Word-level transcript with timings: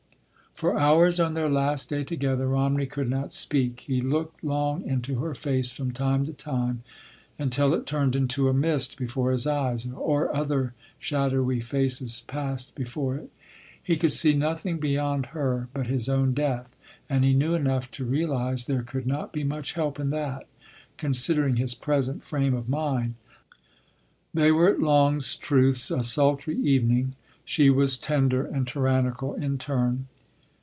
For 0.53 0.77
hours 0.77 1.19
on 1.19 1.33
their 1.33 1.49
last 1.49 1.89
day 1.89 2.03
together 2.03 2.45
Romney 2.47 2.85
could 2.85 3.09
not 3.09 3.31
speak. 3.31 3.79
He 3.79 3.99
looked 3.99 4.43
long 4.43 4.83
into 4.85 5.15
her 5.15 5.33
face 5.33 5.71
from 5.71 5.91
time 5.91 6.23
to 6.25 6.33
time—until 6.33 7.73
it 7.73 7.87
turned 7.87 8.15
into 8.15 8.47
a 8.47 8.53
mist 8.53 8.95
before 8.95 9.31
his 9.31 9.47
eyes, 9.47 9.87
or 9.89 10.35
other 10.35 10.75
shadowy 10.99 11.61
faces 11.61 12.21
passed 12.27 12.75
before 12.75 13.15
it. 13.15 13.31
He 13.81 13.97
could 13.97 14.11
see 14.11 14.35
nothing 14.35 14.77
beyond 14.77 15.27
her 15.27 15.67
but 15.73 15.87
his 15.87 16.07
own 16.07 16.31
death, 16.35 16.75
and 17.09 17.23
he 17.25 17.33
knew 17.33 17.55
enough 17.55 17.89
to 17.91 18.05
realise 18.05 18.65
there 18.65 18.83
could 18.83 19.07
not 19.07 19.33
be 19.33 19.43
much 19.43 19.73
help 19.73 19.99
in 19.99 20.11
that, 20.11 20.45
considering 20.95 21.55
his 21.55 21.73
present 21.73 22.23
frame 22.23 22.53
of 22.53 22.69
mind.... 22.69 23.15
They 24.31 24.51
were 24.51 24.69
at 24.71 24.79
Longstruth’s, 24.79 25.89
a 25.89 26.03
sultry 26.03 26.57
evening. 26.57 27.15
She 27.43 27.71
was 27.71 27.97
tender 27.97 28.45
and 28.45 28.67
tyrannical 28.67 29.33
in 29.33 29.57
turn. 29.57 30.05